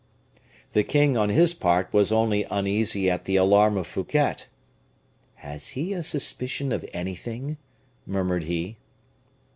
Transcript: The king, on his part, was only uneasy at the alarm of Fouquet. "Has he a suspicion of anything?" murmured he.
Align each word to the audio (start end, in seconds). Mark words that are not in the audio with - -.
The 0.73 0.83
king, 0.83 1.15
on 1.15 1.29
his 1.29 1.53
part, 1.53 1.93
was 1.93 2.11
only 2.11 2.43
uneasy 2.45 3.07
at 3.07 3.25
the 3.25 3.35
alarm 3.35 3.77
of 3.77 3.85
Fouquet. 3.85 4.35
"Has 5.35 5.69
he 5.77 5.93
a 5.93 6.01
suspicion 6.01 6.71
of 6.71 6.83
anything?" 6.91 7.59
murmured 8.07 8.45
he. 8.45 8.77